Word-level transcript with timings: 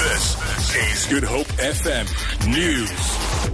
This 0.00 0.74
is 0.74 1.06
Good 1.08 1.24
Hope 1.24 1.46
FM 1.58 2.06
News. 2.48 3.52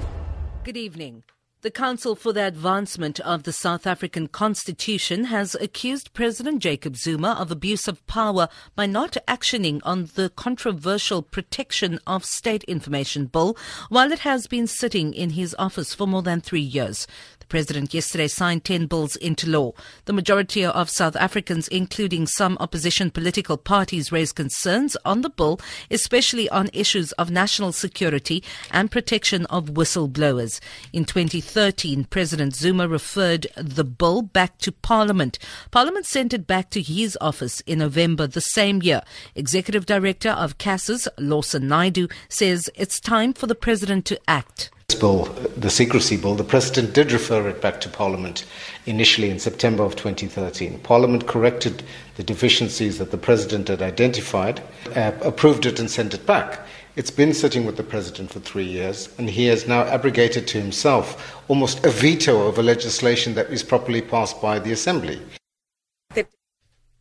Good 0.62 0.76
evening. 0.76 1.24
The 1.62 1.72
Council 1.72 2.14
for 2.14 2.32
the 2.32 2.46
Advancement 2.46 3.18
of 3.18 3.42
the 3.42 3.52
South 3.52 3.84
African 3.84 4.28
Constitution 4.28 5.24
has 5.24 5.56
accused 5.56 6.12
President 6.12 6.62
Jacob 6.62 6.96
Zuma 6.96 7.32
of 7.32 7.50
abuse 7.50 7.88
of 7.88 8.06
power 8.06 8.48
by 8.76 8.86
not 8.86 9.16
actioning 9.26 9.80
on 9.82 10.08
the 10.14 10.30
controversial 10.36 11.20
Protection 11.22 11.98
of 12.06 12.24
State 12.24 12.62
Information 12.64 13.26
Bill 13.26 13.56
while 13.88 14.12
it 14.12 14.20
has 14.20 14.46
been 14.46 14.68
sitting 14.68 15.12
in 15.12 15.30
his 15.30 15.56
office 15.58 15.94
for 15.94 16.06
more 16.06 16.22
than 16.22 16.40
three 16.40 16.60
years. 16.60 17.08
The 17.46 17.50
president 17.50 17.94
yesterday 17.94 18.26
signed 18.26 18.64
10 18.64 18.86
bills 18.86 19.14
into 19.14 19.48
law. 19.48 19.70
The 20.06 20.12
majority 20.12 20.64
of 20.64 20.90
South 20.90 21.14
Africans, 21.14 21.68
including 21.68 22.26
some 22.26 22.56
opposition 22.58 23.12
political 23.12 23.56
parties, 23.56 24.10
raised 24.10 24.34
concerns 24.34 24.96
on 25.04 25.20
the 25.20 25.30
bill, 25.30 25.60
especially 25.88 26.48
on 26.48 26.70
issues 26.72 27.12
of 27.12 27.30
national 27.30 27.70
security 27.70 28.42
and 28.72 28.90
protection 28.90 29.46
of 29.46 29.74
whistleblowers. 29.74 30.58
In 30.92 31.04
2013, 31.04 32.06
President 32.06 32.56
Zuma 32.56 32.88
referred 32.88 33.46
the 33.56 33.84
bill 33.84 34.22
back 34.22 34.58
to 34.58 34.72
Parliament. 34.72 35.38
Parliament 35.70 36.04
sent 36.04 36.34
it 36.34 36.48
back 36.48 36.70
to 36.70 36.82
his 36.82 37.16
office 37.20 37.60
in 37.60 37.78
November 37.78 38.26
the 38.26 38.40
same 38.40 38.82
year. 38.82 39.02
Executive 39.36 39.86
Director 39.86 40.30
of 40.30 40.58
CASAC, 40.58 41.06
Lawson 41.16 41.68
Naidoo, 41.68 42.10
says 42.28 42.68
it's 42.74 42.98
time 42.98 43.32
for 43.32 43.46
the 43.46 43.54
president 43.54 44.04
to 44.06 44.18
act 44.26 44.72
bill, 45.00 45.24
the 45.56 45.70
secrecy 45.70 46.16
bill, 46.16 46.34
the 46.34 46.44
President 46.44 46.94
did 46.94 47.12
refer 47.12 47.48
it 47.48 47.60
back 47.60 47.80
to 47.80 47.88
Parliament 47.88 48.44
initially 48.86 49.30
in 49.30 49.38
September 49.38 49.82
of 49.82 49.96
2013. 49.96 50.78
Parliament 50.80 51.26
corrected 51.26 51.82
the 52.16 52.22
deficiencies 52.22 52.98
that 52.98 53.10
the 53.10 53.18
President 53.18 53.68
had 53.68 53.82
identified, 53.82 54.62
uh, 54.94 55.12
approved 55.22 55.66
it, 55.66 55.78
and 55.78 55.90
sent 55.90 56.14
it 56.14 56.26
back. 56.26 56.60
It's 56.96 57.10
been 57.10 57.34
sitting 57.34 57.66
with 57.66 57.76
the 57.76 57.82
President 57.82 58.30
for 58.30 58.40
three 58.40 58.64
years, 58.64 59.08
and 59.18 59.28
he 59.28 59.46
has 59.46 59.68
now 59.68 59.82
abrogated 59.82 60.46
to 60.48 60.60
himself 60.60 61.36
almost 61.48 61.84
a 61.84 61.90
veto 61.90 62.44
over 62.44 62.62
legislation 62.62 63.34
that 63.34 63.50
is 63.50 63.62
properly 63.62 64.00
passed 64.00 64.40
by 64.40 64.58
the 64.58 64.72
Assembly. 64.72 65.20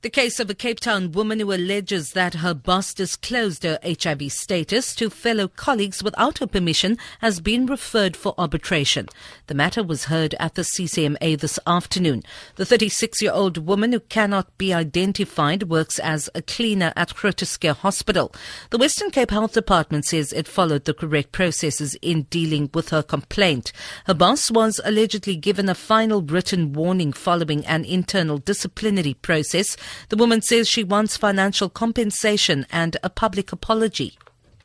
The 0.05 0.11
case 0.11 0.39
of 0.39 0.51
a 0.51 0.53
Cape 0.53 0.79
Town 0.79 1.13
woman 1.13 1.39
who 1.39 1.51
alleges 1.51 2.11
that 2.11 2.35
her 2.35 2.53
boss 2.53 2.93
disclosed 2.93 3.63
her 3.63 3.79
HIV 3.83 4.31
status 4.31 4.93
to 4.97 5.09
fellow 5.09 5.47
colleagues 5.47 6.03
without 6.03 6.37
her 6.37 6.45
permission 6.45 6.99
has 7.21 7.39
been 7.39 7.65
referred 7.65 8.15
for 8.15 8.35
arbitration. 8.37 9.07
The 9.47 9.55
matter 9.55 9.81
was 9.81 10.03
heard 10.03 10.35
at 10.39 10.53
the 10.53 10.61
CCMA 10.61 11.39
this 11.39 11.57
afternoon. 11.65 12.21
The 12.55 12.67
36 12.67 13.19
year 13.19 13.31
old 13.31 13.65
woman 13.65 13.93
who 13.93 13.99
cannot 13.99 14.55
be 14.59 14.71
identified 14.71 15.63
works 15.63 15.97
as 15.97 16.29
a 16.35 16.43
cleaner 16.43 16.93
at 16.95 17.09
Schuur 17.09 17.75
Hospital. 17.75 18.31
The 18.69 18.77
Western 18.77 19.09
Cape 19.09 19.31
Health 19.31 19.53
Department 19.53 20.05
says 20.05 20.31
it 20.31 20.47
followed 20.47 20.85
the 20.85 20.93
correct 20.93 21.31
processes 21.31 21.95
in 22.03 22.27
dealing 22.29 22.69
with 22.75 22.89
her 22.89 23.01
complaint. 23.01 23.71
Her 24.05 24.13
boss 24.13 24.51
was 24.51 24.79
allegedly 24.85 25.35
given 25.35 25.67
a 25.67 25.73
final 25.73 26.21
written 26.21 26.73
warning 26.73 27.11
following 27.11 27.65
an 27.65 27.85
internal 27.85 28.37
disciplinary 28.37 29.15
process. 29.15 29.75
The 30.09 30.17
woman 30.17 30.41
says 30.41 30.67
she 30.67 30.83
wants 30.83 31.17
financial 31.17 31.69
compensation 31.69 32.65
and 32.71 32.97
a 33.03 33.09
public 33.09 33.51
apology. 33.51 34.17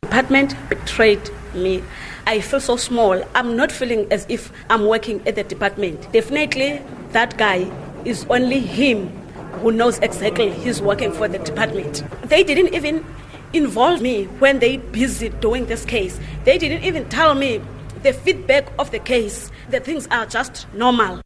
Department 0.02 0.54
betrayed 0.68 1.30
me. 1.54 1.82
I 2.26 2.40
feel 2.40 2.60
so 2.60 2.76
small. 2.76 3.22
I'm 3.34 3.56
not 3.56 3.70
feeling 3.70 4.10
as 4.12 4.26
if 4.28 4.52
I'm 4.68 4.86
working 4.86 5.26
at 5.26 5.34
the 5.34 5.44
department. 5.44 6.10
Definitely, 6.12 6.82
that 7.12 7.36
guy 7.36 7.70
is 8.04 8.24
only 8.30 8.60
him 8.60 9.08
who 9.60 9.72
knows 9.72 9.98
exactly 9.98 10.50
he's 10.50 10.80
working 10.80 11.12
for 11.12 11.28
the 11.28 11.38
department. 11.38 12.02
They 12.24 12.42
didn't 12.42 12.74
even 12.74 13.04
involve 13.52 14.00
me 14.00 14.24
when 14.38 14.58
they 14.58 14.78
busy 14.78 15.28
doing 15.28 15.66
this 15.66 15.84
case. 15.84 16.18
They 16.44 16.56
didn't 16.56 16.84
even 16.84 17.08
tell 17.08 17.34
me 17.34 17.60
the 18.02 18.12
feedback 18.12 18.72
of 18.78 18.90
the 18.90 18.98
case. 18.98 19.50
The 19.70 19.80
things 19.80 20.06
are 20.10 20.26
just 20.26 20.66
normal. 20.72 21.20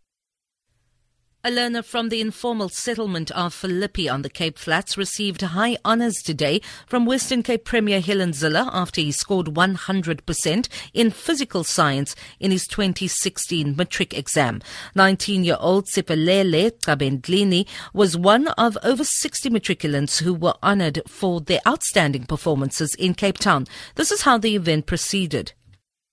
A 1.47 1.51
learner 1.51 1.83
from 1.83 2.09
the 2.09 2.23
informal 2.23 2.71
settlement 2.71 3.31
of 3.33 3.53
Philippi 3.53 4.09
on 4.09 4.23
the 4.23 4.31
Cape 4.31 4.59
Flats 4.59 4.97
received 4.97 5.43
high 5.43 5.77
honours 5.85 6.23
today 6.23 6.63
from 6.87 7.05
Western 7.05 7.43
Cape 7.43 7.67
Premier 7.67 8.01
Helen 8.01 8.31
Zille 8.31 8.67
after 8.73 9.03
he 9.03 9.13
scored 9.13 9.49
100% 9.49 10.69
in 10.95 11.11
physical 11.11 11.63
science 11.63 12.17
in 12.41 12.51
his 12.51 12.67
2016 12.67 13.77
matric 13.77 14.17
exam. 14.17 14.63
19-year-old 14.97 15.85
Sipelele 15.85 16.71
Kabendlini 16.81 17.69
was 17.93 18.17
one 18.17 18.49
of 18.49 18.79
over 18.83 19.05
60 19.05 19.51
matriculants 19.51 20.23
who 20.23 20.33
were 20.33 20.55
honoured 20.63 21.03
for 21.07 21.43
their 21.43 21.61
outstanding 21.69 22.25
performances 22.25 22.95
in 22.95 23.13
Cape 23.13 23.37
Town. 23.37 23.67
This 23.97 24.11
is 24.11 24.23
how 24.23 24.39
the 24.39 24.57
event 24.57 24.87
proceeded. 24.87 25.53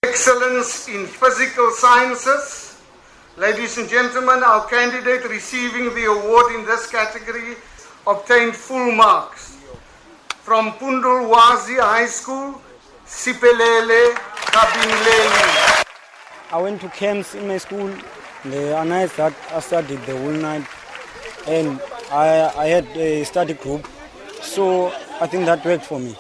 Excellence 0.04 0.90
in 0.90 1.08
physical 1.08 1.72
sciences 1.72 2.71
Ladies 3.42 3.80
and 3.80 3.90
gentlemen, 3.90 4.44
our 4.44 4.68
candidate 4.68 5.28
receiving 5.28 5.86
the 5.96 6.06
award 6.06 6.54
in 6.54 6.64
this 6.64 6.86
category 6.86 7.56
obtained 8.06 8.56
full 8.56 8.92
marks. 8.92 9.58
From 10.44 10.74
Pundulwazi 10.74 11.80
High 11.82 12.06
School, 12.06 12.62
Sipelele 13.04 14.14
Kabinleni. 14.54 15.84
I 16.52 16.62
went 16.62 16.82
to 16.82 16.90
camps 16.90 17.34
in 17.34 17.48
my 17.48 17.58
school. 17.58 17.92
The 18.46 18.84
nights 18.84 19.16
that 19.16 19.34
I 19.52 19.60
studied 19.60 20.06
the 20.06 20.16
whole 20.16 20.38
night, 20.50 20.68
and 21.48 21.82
I, 22.12 22.54
I 22.56 22.68
had 22.68 22.86
a 22.96 23.24
study 23.24 23.56
group, 23.56 23.88
so 24.44 24.94
I 25.20 25.26
think 25.26 25.46
that 25.46 25.66
worked 25.66 25.86
for 25.86 26.00
me. 26.00 26.16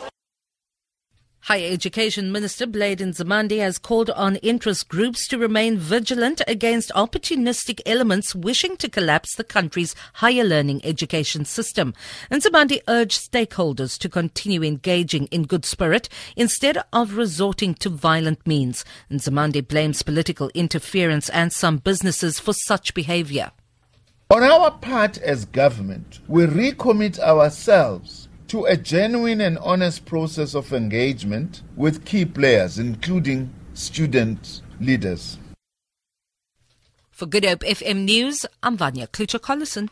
Higher 1.46 1.72
Education 1.72 2.32
Minister 2.32 2.68
Blade 2.68 3.00
Nzimande 3.00 3.58
has 3.58 3.80
called 3.80 4.12
on 4.12 4.36
interest 4.38 4.88
groups 4.88 5.28
to 5.28 5.40
remain 5.40 5.76
vigilant 5.76 6.40
against 6.48 6.92
opportunistic 6.92 7.82
elements 7.84 8.36
wishing 8.36 8.78
to 8.78 8.88
collapse 8.88 9.36
the 9.36 9.44
country's 9.44 9.96
higher 10.14 10.44
learning 10.44 10.86
education 10.86 11.44
system. 11.44 11.96
Nzimande 12.30 12.84
urged 12.88 13.20
stakeholders 13.20 13.98
to 13.98 14.08
continue 14.08 14.62
engaging 14.62 15.26
in 15.26 15.46
good 15.46 15.66
spirit 15.66 16.10
instead 16.36 16.78
of 16.94 17.18
resorting 17.18 17.74
to 17.74 17.90
violent 17.90 18.46
means. 18.46 18.86
Nzimande 19.10 19.68
blames 19.68 20.04
political 20.04 20.52
interference 20.54 21.28
and 21.30 21.52
some 21.52 21.78
businesses 21.78 22.40
for 22.40 22.54
such 22.54 22.94
behavior. 22.94 23.52
On 24.30 24.44
our 24.44 24.70
part 24.70 25.18
as 25.18 25.46
government, 25.46 26.20
we 26.28 26.46
recommit 26.46 27.18
ourselves 27.18 28.30
to 28.52 28.66
a 28.66 28.76
genuine 28.76 29.40
and 29.40 29.58
honest 29.60 30.04
process 30.04 30.54
of 30.54 30.74
engagement 30.74 31.62
with 31.78 32.04
key 32.04 32.26
players, 32.26 32.78
including 32.78 33.50
student 33.74 34.62
leaders. 34.82 35.40
For 37.12 37.28
Good 37.28 37.46
Hope 37.46 37.62
FM 37.62 38.04
News, 38.04 38.46
I'm 38.62 38.76
Vanya 38.76 39.08
Klucher-Collison. 39.08 39.88